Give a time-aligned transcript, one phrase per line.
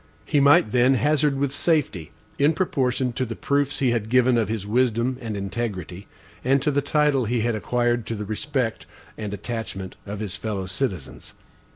[0.25, 2.09] He might, then, hazard with safety,
[2.39, 6.07] in proportion to the proofs he had given of his wisdom and integrity,
[6.43, 10.65] and to the title he had acquired to the respect and attachment of his fellow
[10.65, 11.35] citizens.